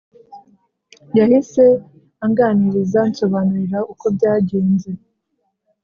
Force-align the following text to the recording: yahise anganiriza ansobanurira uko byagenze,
yahise 1.17 1.65
anganiriza 2.25 2.97
ansobanurira 3.07 3.79
uko 3.93 4.05
byagenze, 4.15 4.91